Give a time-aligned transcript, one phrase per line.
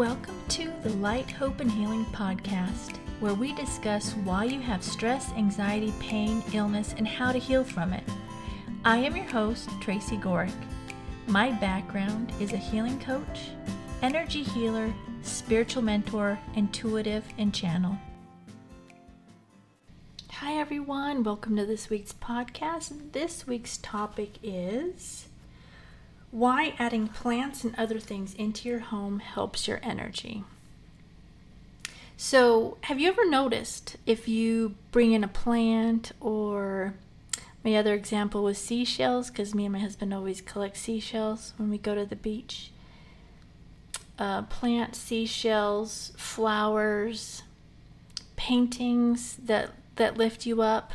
[0.00, 5.30] Welcome to the Light, Hope, and Healing podcast, where we discuss why you have stress,
[5.32, 8.02] anxiety, pain, illness, and how to heal from it.
[8.82, 10.54] I am your host, Tracy Gohrick.
[11.26, 13.50] My background is a healing coach,
[14.00, 14.90] energy healer,
[15.20, 17.98] spiritual mentor, intuitive, and channel.
[20.30, 21.24] Hi, everyone.
[21.24, 23.12] Welcome to this week's podcast.
[23.12, 25.26] This week's topic is
[26.30, 30.44] why adding plants and other things into your home helps your energy.
[32.16, 36.94] So, have you ever noticed if you bring in a plant or
[37.64, 41.78] my other example was seashells because me and my husband always collect seashells when we
[41.78, 42.70] go to the beach.
[44.18, 47.42] Uh, plant seashells, flowers,
[48.36, 50.92] paintings that that lift you up.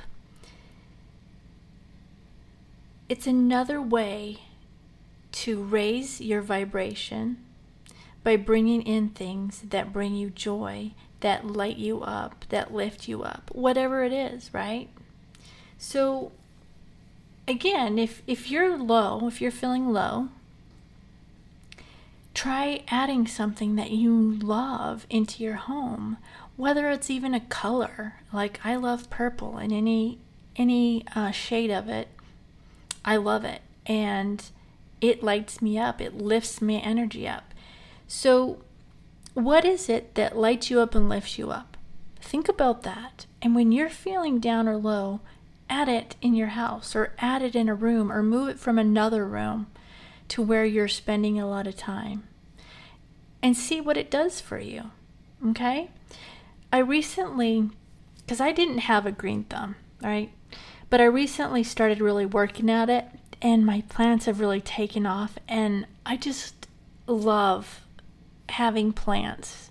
[3.08, 4.40] It's another way
[5.36, 7.38] to raise your vibration
[8.24, 13.22] by bringing in things that bring you joy, that light you up, that lift you
[13.22, 14.90] up, whatever it is, right?
[15.78, 16.32] So,
[17.48, 20.30] again, if, if you're low, if you're feeling low,
[22.34, 26.18] try adding something that you love into your home,
[26.56, 28.16] whether it's even a color.
[28.32, 30.20] Like I love purple, and any
[30.56, 32.08] any uh, shade of it,
[33.04, 34.44] I love it, and
[35.02, 37.54] it lights me up, it lifts my energy up.
[38.08, 38.62] So,
[39.34, 41.78] what is it that lights you up and lifts you up?
[42.22, 43.26] Think about that.
[43.42, 45.20] And when you're feeling down or low,
[45.70, 48.80] add it in your house or add it in a room or move it from
[48.80, 49.68] another room
[50.30, 52.24] to where you're spending a lot of time
[53.44, 54.92] and see what it does for you.
[55.46, 55.90] Okay?
[56.72, 57.70] I recently,
[58.18, 60.32] because I didn't have a green thumb, right?
[60.90, 63.06] But I recently started really working at it
[63.46, 66.68] and my plants have really taken off and I just
[67.06, 67.82] love
[68.50, 69.70] having plants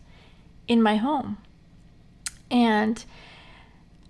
[0.69, 1.39] in my home.
[2.53, 3.05] And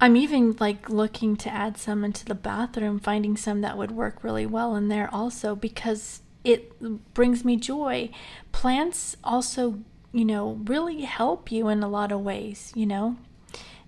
[0.02, 4.22] I'm even like looking to add some into the bathroom, finding some that would work
[4.22, 8.10] really well in there also because it brings me joy.
[8.52, 9.78] Plants also,
[10.12, 13.16] you know, really help you in a lot of ways, you know.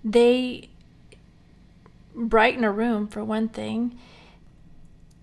[0.03, 0.71] They
[2.15, 3.99] brighten a room for one thing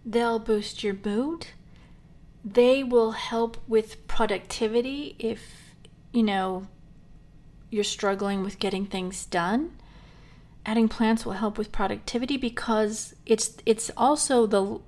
[0.06, 1.47] They'll boost your mood.
[2.44, 5.75] They will help with productivity if,
[6.12, 6.68] you know,
[7.69, 9.78] you're struggling with getting things done.
[10.66, 14.80] Adding plants will help with productivity because it's it's also the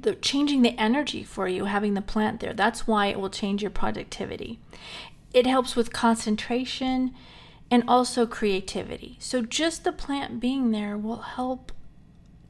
[0.00, 2.52] the changing the energy for you having the plant there.
[2.52, 4.60] That's why it will change your productivity.
[5.32, 7.14] It helps with concentration
[7.70, 9.16] and also creativity.
[9.18, 11.72] So just the plant being there will help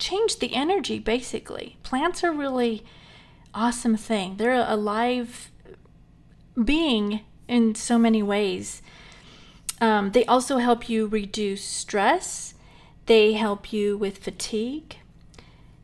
[0.02, 1.76] change the energy basically.
[1.82, 2.84] Plants are really
[3.54, 4.36] awesome thing.
[4.36, 5.50] They're a live
[6.62, 8.82] being in so many ways.
[9.80, 12.54] Um, they also help you reduce stress.
[13.06, 14.96] They help you with fatigue.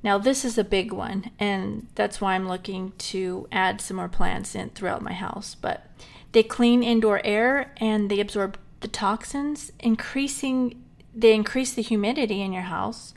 [0.02, 4.08] Now, this is a big one, and that's why I'm looking to add some more
[4.08, 5.56] plants in throughout my house.
[5.56, 5.86] But
[6.30, 10.82] they clean indoor air and they absorb the toxins, increasing
[11.14, 13.12] they increase the humidity in your house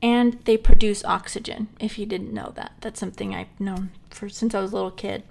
[0.00, 1.68] and they produce oxygen.
[1.80, 4.90] If you didn't know that, that's something I've known for since I was a little
[4.90, 5.24] kid.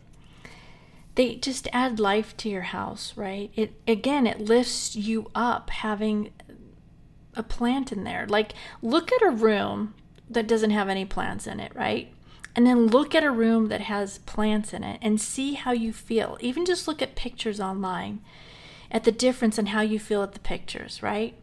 [1.16, 3.52] They just add life to your house, right?
[3.56, 6.32] It again, it lifts you up having
[7.36, 8.26] a plant in there.
[8.28, 9.94] Like look at a room
[10.30, 12.14] that doesn't have any plants in it, right?
[12.56, 15.94] And then look at a room that has plants in it and see how you
[15.94, 16.38] feel.
[16.40, 18.22] Even just look at pictures online
[18.92, 21.36] at the difference in how you feel at the pictures, right?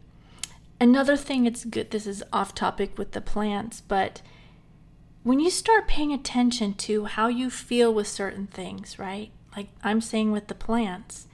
[0.79, 4.21] Another thing it's good this is off topic with the plants, but
[5.23, 9.31] when you start paying attention to how you feel with certain things, right?
[9.55, 11.27] Like I'm saying with the plants,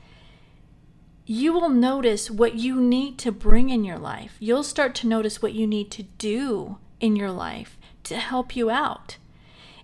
[1.25, 4.35] you will notice what you need to bring in your life.
[4.39, 8.69] You'll start to notice what you need to do in your life to help you
[8.69, 9.17] out.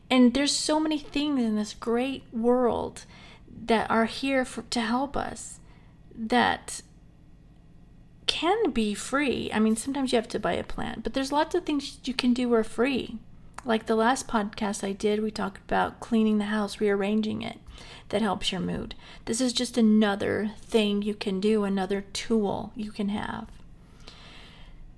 [0.09, 3.05] And there's so many things in this great world
[3.65, 5.59] that are here for, to help us
[6.15, 6.81] that
[8.27, 9.49] can be free.
[9.53, 12.13] I mean, sometimes you have to buy a plant, but there's lots of things you
[12.13, 13.17] can do are free.
[13.65, 17.59] Like the last podcast I did, we talked about cleaning the house, rearranging it.
[18.09, 18.95] That helps your mood.
[19.25, 23.49] This is just another thing you can do, another tool you can have.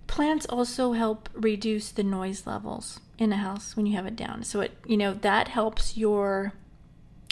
[0.05, 4.43] Plants also help reduce the noise levels in a house when you have it down.
[4.43, 6.53] So it, you know, that helps your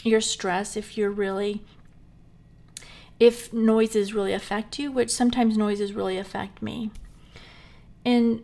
[0.04, 1.64] your stress if you're really
[3.19, 6.92] if noises really affect you, which sometimes noises really affect me.
[8.06, 8.44] And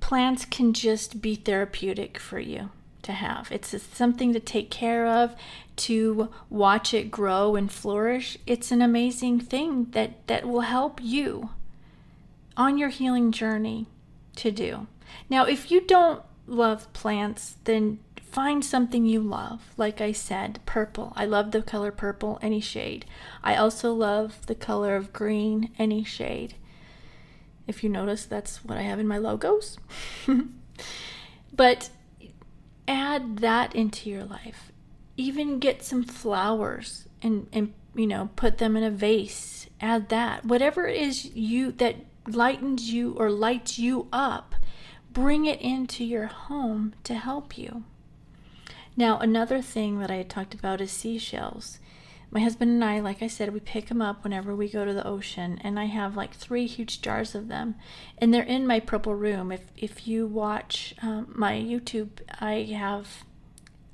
[0.00, 2.70] plants can just be therapeutic for you.
[3.02, 3.50] to have.
[3.50, 5.34] It's something to take care of,
[5.76, 8.36] to watch it grow and flourish.
[8.46, 11.50] It's an amazing thing that, that will help you
[12.56, 13.86] on your healing journey
[14.36, 14.86] to do.
[15.28, 19.72] Now, if you don't love plants, then find something you love.
[19.76, 21.12] Like I said, purple.
[21.16, 23.04] I love the color purple, any shade.
[23.42, 26.54] I also love the color of green, any shade.
[27.66, 29.78] If you notice, that's what I have in my logos.
[31.52, 31.90] but
[32.88, 34.72] add that into your life.
[35.16, 39.68] Even get some flowers and, and you know, put them in a vase.
[39.80, 40.44] Add that.
[40.44, 44.54] Whatever it is you that lightens you or lights you up,
[45.12, 47.84] bring it into your home to help you.
[49.00, 51.78] Now, another thing that I had talked about is seashells.
[52.30, 54.92] My husband and I, like I said, we pick them up whenever we go to
[54.92, 57.76] the ocean, and I have like three huge jars of them,
[58.18, 59.52] and they're in my purple room.
[59.52, 62.10] If if you watch um, my YouTube,
[62.40, 63.24] I have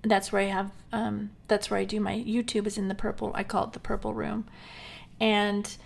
[0.03, 3.31] that's where I have um, that's where I do my YouTube is in the purple.
[3.37, 4.49] I call it the purple room,
[5.21, 5.77] and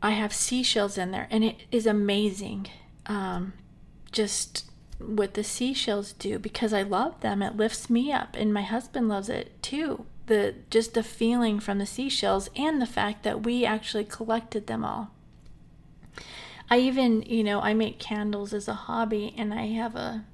[0.00, 2.68] I have seashells in there, and it is amazing.
[3.06, 3.52] Um,
[4.12, 4.70] just
[5.06, 7.42] what the seashells do because I love them.
[7.42, 11.78] It lifts me up, and my husband loves it too the just the feeling from
[11.78, 15.10] the seashells and the fact that we actually collected them all.
[16.70, 20.24] I even, you know, I make candles as a hobby and I have a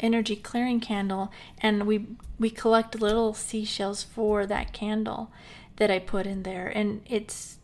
[0.00, 2.06] energy clearing candle and we
[2.38, 5.30] we collect little seashells for that candle
[5.76, 7.58] that I put in there and it's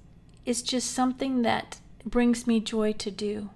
[0.47, 3.51] it's just something that brings me joy to do.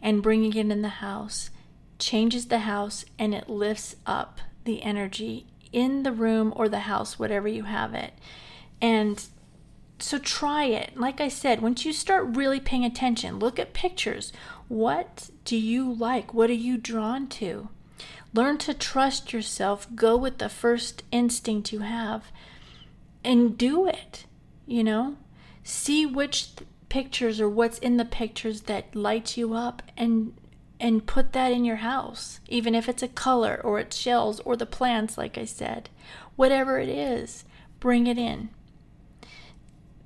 [0.00, 1.50] And bringing it in the house
[1.98, 7.18] changes the house and it lifts up the energy in the room or the house,
[7.18, 8.14] whatever you have it.
[8.80, 9.24] And
[9.98, 10.96] so try it.
[10.96, 14.32] Like I said, once you start really paying attention, look at pictures.
[14.68, 16.32] What do you like?
[16.32, 17.68] What are you drawn to?
[18.32, 19.88] Learn to trust yourself.
[19.94, 22.30] Go with the first instinct you have
[23.24, 24.26] and do it.
[24.66, 25.16] You know,
[25.64, 26.50] see which
[26.88, 30.34] pictures or what's in the pictures that lights you up and
[30.80, 34.56] and put that in your house, even if it's a color or it's shells or
[34.56, 35.88] the plants, like I said.
[36.36, 37.44] Whatever it is,
[37.80, 38.50] bring it in.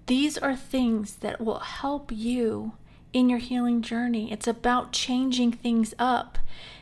[0.07, 2.73] These are things that will help you
[3.13, 4.33] in your healing journey.
[4.33, 6.39] It's about changing things up.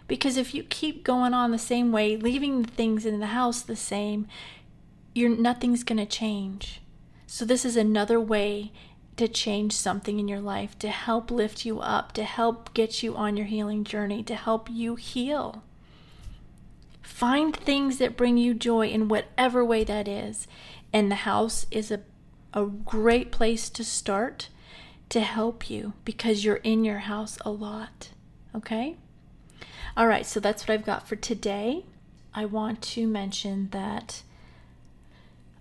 [0.07, 3.63] Because if you keep going on the same way, leaving the things in the house
[3.63, 4.27] the same,
[5.15, 6.81] you're nothing's going to change.
[7.27, 8.73] So this is another way
[9.17, 13.17] to change something in your life, to help lift you up, to help get you
[13.17, 15.63] on your healing journey, to help you heal.
[17.03, 20.47] Find things that bring you joy in whatever way that is.
[20.93, 22.01] And the house is a,
[22.55, 24.49] a great place to start
[25.11, 28.11] to help you because you're in your house a lot.
[28.55, 28.97] Okay?
[29.97, 31.85] All right, so that's what I've got for today.
[32.33, 34.23] I want to mention that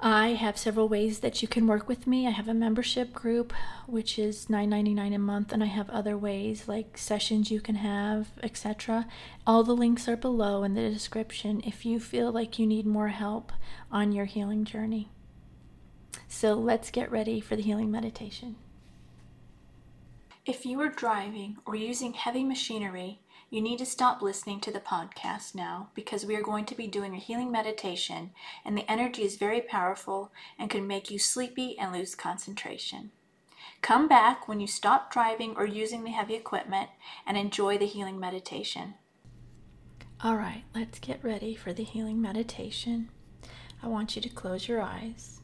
[0.01, 2.25] I have several ways that you can work with me.
[2.25, 3.51] I have a membership group,
[3.85, 8.29] which is $9.99 a month, and I have other ways like sessions you can have,
[8.41, 9.07] etc.
[9.45, 13.09] All the links are below in the description if you feel like you need more
[13.09, 13.51] help
[13.91, 15.09] on your healing journey.
[16.29, 18.55] So let's get ready for the healing meditation.
[20.45, 23.19] If you are driving or using heavy machinery,
[23.49, 26.85] you need to stop listening to the podcast now because we are going to be
[26.85, 28.31] doing a healing meditation,
[28.63, 33.11] and the energy is very powerful and can make you sleepy and lose concentration.
[33.81, 36.89] Come back when you stop driving or using the heavy equipment
[37.25, 38.95] and enjoy the healing meditation.
[40.23, 43.09] All right, let's get ready for the healing meditation.
[43.81, 45.39] I want you to close your eyes.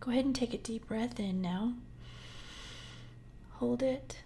[0.00, 1.74] Go ahead and take a deep breath in now.
[3.54, 4.22] Hold it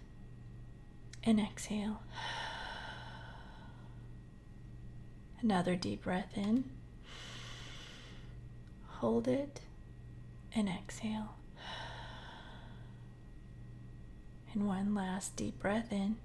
[1.27, 2.01] and exhale.
[5.41, 6.63] Another deep breath in.
[8.87, 9.59] Hold it
[10.55, 11.35] and exhale.
[14.53, 16.15] And one last deep breath in.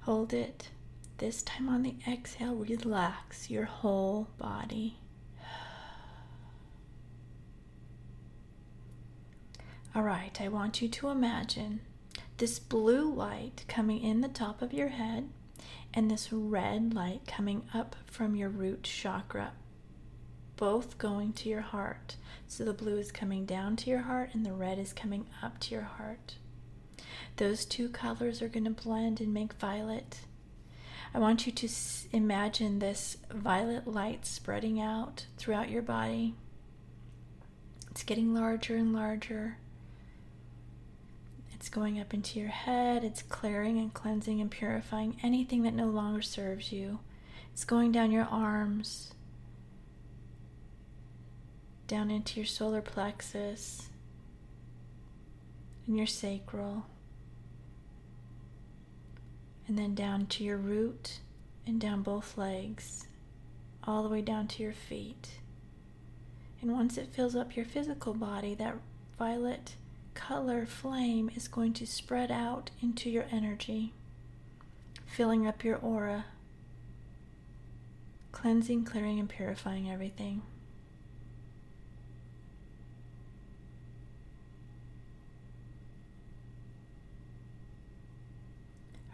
[0.00, 0.68] Hold it.
[1.16, 4.98] This time on the exhale, relax your whole body.
[9.94, 11.80] All right, I want you to imagine
[12.38, 15.28] this blue light coming in the top of your head
[15.92, 19.52] and this red light coming up from your root chakra,
[20.56, 22.16] both going to your heart.
[22.46, 25.58] So the blue is coming down to your heart and the red is coming up
[25.60, 26.36] to your heart.
[27.36, 30.20] Those two colors are going to blend and make violet.
[31.12, 31.68] I want you to
[32.12, 36.34] imagine this violet light spreading out throughout your body.
[37.90, 39.56] It's getting larger and larger
[41.58, 45.86] It's going up into your head, it's clearing and cleansing and purifying anything that no
[45.86, 47.00] longer serves you.
[47.52, 49.12] It's going down your arms,
[51.88, 53.88] down into your solar plexus
[55.88, 56.86] and your sacral,
[59.66, 61.18] and then down to your root
[61.66, 63.08] and down both legs,
[63.82, 65.40] all the way down to your feet.
[66.62, 68.76] And once it fills up your physical body, that
[69.18, 69.74] violet
[70.18, 73.92] color flame is going to spread out into your energy,
[75.06, 76.26] filling up your aura,
[78.32, 80.42] cleansing, clearing, and purifying everything.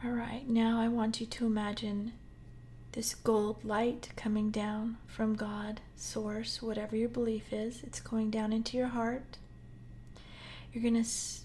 [0.03, 2.15] All right, now I want you to imagine
[2.93, 7.83] this gold light coming down from God, Source, whatever your belief is.
[7.83, 9.37] It's going down into your heart.
[10.75, 11.45] You're going to s-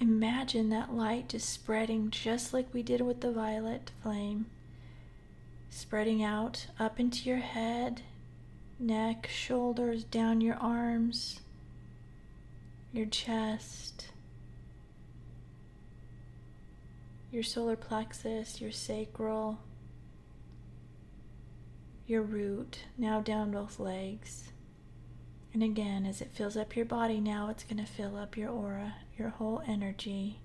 [0.00, 4.46] imagine that light just spreading just like we did with the violet flame,
[5.70, 8.02] spreading out up into your head,
[8.76, 11.38] neck, shoulders, down your arms,
[12.92, 14.08] your chest,
[17.30, 19.60] your solar plexus, your sacral,
[22.08, 24.50] your root, now down both legs.
[25.52, 28.50] And again, as it fills up your body, now it's going to fill up your
[28.50, 30.38] aura, your whole energy.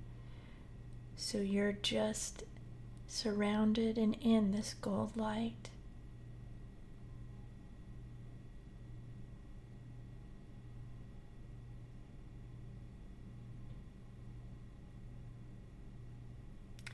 [1.16, 2.44] So you're just
[3.08, 5.70] surrounded and in this gold light.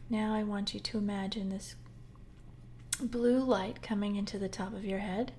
[0.09, 1.75] Now I want you to imagine this
[2.99, 5.31] blue light coming into the top of your head.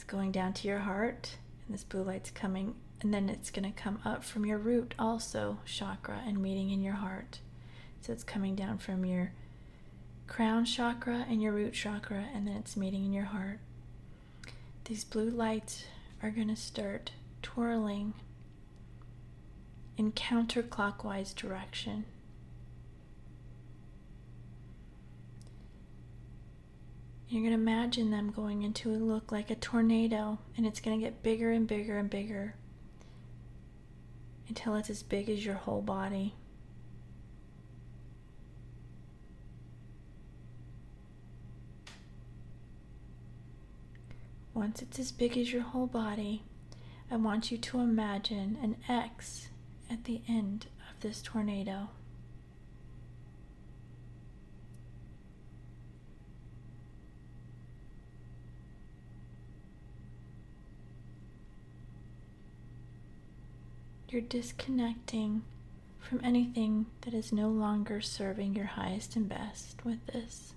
[0.00, 3.70] It's going down to your heart, and this blue light's coming, and then it's going
[3.70, 7.40] to come up from your root, also chakra, and meeting in your heart.
[8.00, 9.32] So it's coming down from your
[10.26, 13.58] crown chakra and your root chakra, and then it's meeting in your heart.
[14.86, 15.84] These blue lights
[16.22, 17.10] are going to start
[17.42, 18.14] twirling
[19.98, 22.06] in counterclockwise direction.
[27.30, 30.98] You're going to imagine them going into a look like a tornado, and it's going
[30.98, 32.56] to get bigger and bigger and bigger
[34.48, 36.34] until it's as big as your whole body.
[44.52, 46.42] Once it's as big as your whole body,
[47.12, 49.50] I want you to imagine an X
[49.88, 51.90] at the end of this tornado.
[64.10, 65.42] You're disconnecting
[66.00, 70.54] from anything that is no longer serving your highest and best with this.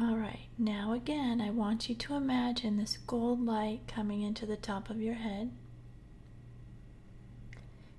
[0.00, 4.56] All right, now again, I want you to imagine this gold light coming into the
[4.56, 5.50] top of your head.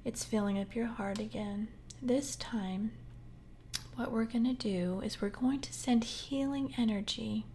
[0.03, 1.67] It's filling up your heart again.
[2.01, 2.93] This time,
[3.99, 7.45] what we're going to do is we're going to send healing energy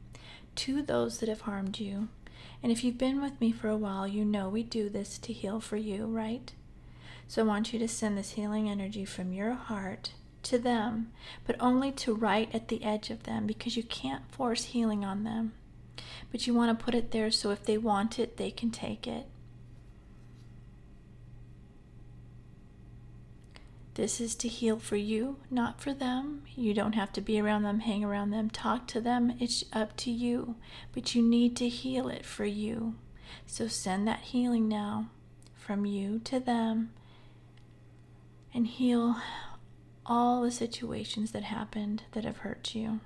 [0.55, 2.09] to those that have harmed you.
[2.63, 5.33] And if you've been with me for a while, you know we do this to
[5.33, 6.53] heal for you, right?
[7.27, 10.11] So I want you to send this healing energy from your heart
[10.43, 11.13] to them,
[11.47, 15.25] but only to right at the edge of them because you can't force healing on
[15.25, 15.55] them.
[16.31, 19.07] But you want to put it there so if they want it, they can take
[19.07, 19.27] it.
[23.95, 26.43] This is to heal for you, not for them.
[26.57, 29.35] You don't have to be around them, hang around them, talk to them.
[29.39, 30.57] It's up to you.
[30.93, 32.97] But you need to heal it for you.
[33.47, 35.11] So send that healing now
[35.55, 36.93] from you to them
[38.53, 39.17] and heal
[40.05, 43.01] all the situations that happened that have hurt you.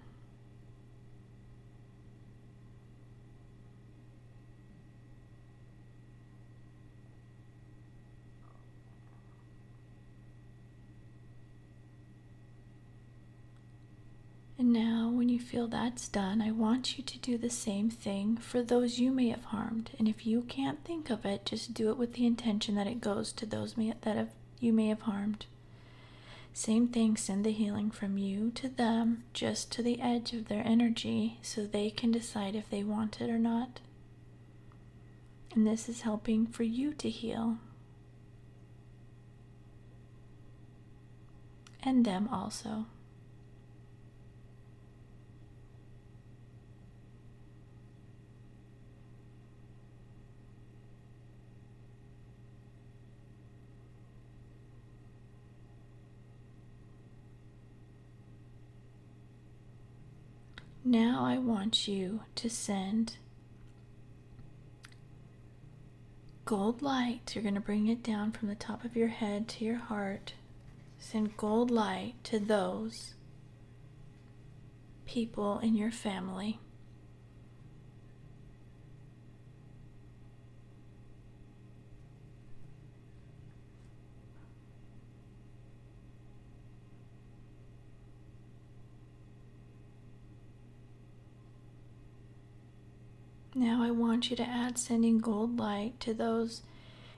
[14.59, 18.37] And now, when you feel that's done, I want you to do the same thing
[18.39, 19.91] for those you may have harmed.
[19.99, 23.01] And if you can't think of it, just do it with the intention that it
[23.01, 25.47] goes to those may, that have, you may have harmed.
[26.53, 30.67] Same thing, send the healing from you to them, just to the edge of their
[30.67, 33.79] energy, so they can decide if they want it or not.
[35.55, 37.59] And this is helping for you to heal.
[41.81, 42.87] And them also.
[60.91, 63.19] Now I want you to send
[66.47, 67.35] gold light.
[67.35, 70.33] You're going to bring it down from the top of your head to your heart.
[70.99, 73.13] Send gold light to those
[75.05, 76.59] people in your family.
[93.59, 96.63] Now I want you to add sending gold light to those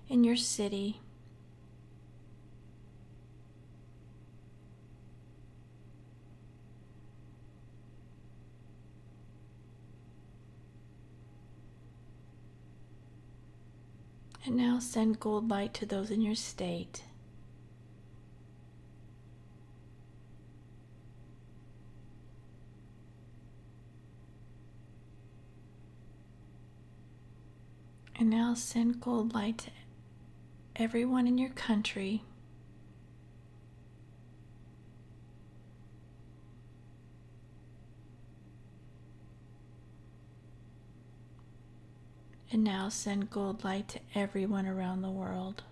[0.09, 0.99] in your city.
[14.47, 17.03] And now send gold light to those in your state.
[28.17, 29.71] And now send gold light to
[30.77, 32.23] everyone in your country.
[42.53, 45.63] And now send gold light to everyone around the world.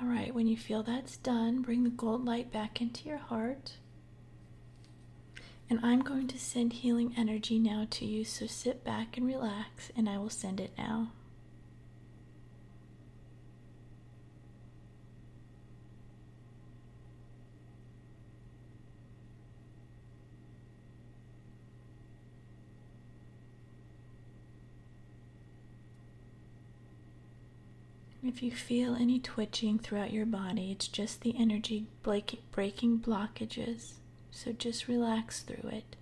[0.00, 3.72] All right, when you feel that's done, bring the gold light back into your heart.
[5.68, 9.90] And I'm going to send healing energy now to you, so sit back and relax,
[9.94, 11.12] and I will send it now.
[28.32, 33.94] If you feel any twitching throughout your body, it's just the energy breaking blockages.
[34.30, 35.96] So just relax through it.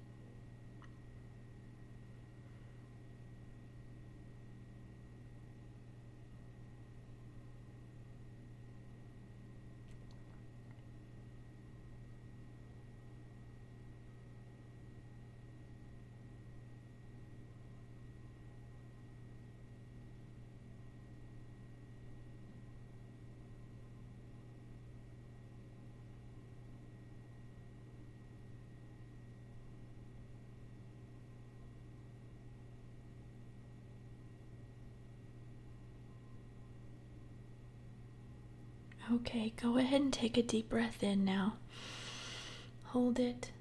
[39.11, 41.55] Okay, go ahead and take a deep breath in now.
[42.87, 43.53] Hold it.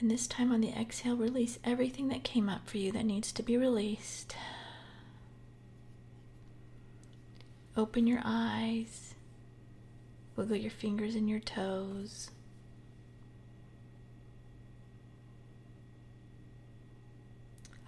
[0.00, 3.30] And this time on the exhale, release everything that came up for you that needs
[3.32, 4.34] to be released.
[7.76, 9.14] Open your eyes.
[10.36, 12.30] Wiggle your fingers and your toes.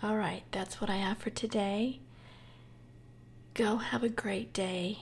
[0.02, 2.00] All right, that's what I have for today.
[3.55, 4.98] Go have a great day.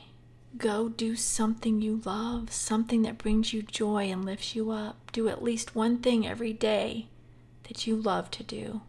[0.57, 5.11] Go do something you love, something that brings you joy and lifts you up.
[5.11, 7.09] Do at least one thing every day
[7.64, 8.83] that you love to do.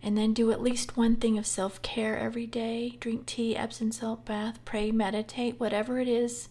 [0.00, 2.96] And then do at least one thing of self care every day.
[3.00, 6.48] Drink tea, Epsom salt bath, pray, meditate, whatever it is.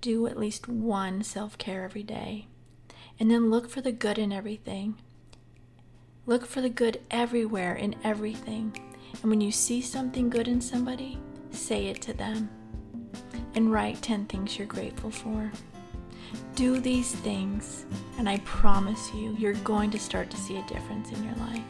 [0.00, 2.46] Do at least one self care every day.
[3.18, 5.00] And then look for the good in everything.
[6.26, 8.76] Look for the good everywhere in everything.
[9.20, 11.18] And when you see something good in somebody,
[11.50, 12.50] say it to them
[13.56, 15.50] and write 10 things you're grateful for.
[16.54, 17.86] Do these things,
[18.18, 21.62] and I promise you, you're going to start to see a difference in your life.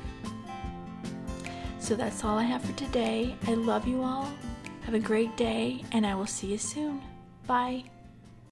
[1.78, 3.34] So that's all I have for today.
[3.46, 4.28] I love you all.
[4.82, 7.00] Have a great day, and I will see you soon.
[7.46, 7.84] Bye.